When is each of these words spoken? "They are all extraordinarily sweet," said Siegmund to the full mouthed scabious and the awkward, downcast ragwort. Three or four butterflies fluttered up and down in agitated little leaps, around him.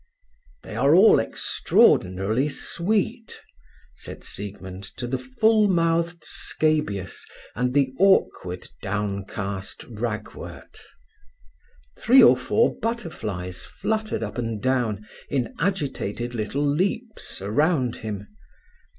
"They 0.63 0.75
are 0.75 0.95
all 0.95 1.19
extraordinarily 1.19 2.49
sweet," 2.49 3.39
said 3.93 4.23
Siegmund 4.23 4.83
to 4.97 5.05
the 5.05 5.19
full 5.19 5.67
mouthed 5.67 6.23
scabious 6.23 7.23
and 7.55 7.71
the 7.75 7.93
awkward, 7.99 8.67
downcast 8.81 9.83
ragwort. 9.83 10.79
Three 11.99 12.23
or 12.23 12.35
four 12.35 12.75
butterflies 12.79 13.63
fluttered 13.63 14.23
up 14.23 14.39
and 14.39 14.59
down 14.59 15.05
in 15.29 15.53
agitated 15.59 16.33
little 16.33 16.65
leaps, 16.65 17.39
around 17.39 17.97
him. 17.97 18.25